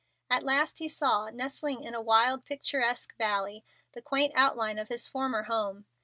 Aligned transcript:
At 0.31 0.41
last 0.43 0.79
he 0.79 0.89
saw, 0.89 1.29
nestling 1.29 1.83
in 1.83 1.93
a 1.93 2.01
wild, 2.01 2.43
picturesque 2.43 3.15
valley, 3.17 3.63
the 3.93 4.01
quaint 4.01 4.33
outline 4.35 4.79
of 4.79 4.89
his 4.89 5.07
former 5.07 5.43
home. 5.43 5.85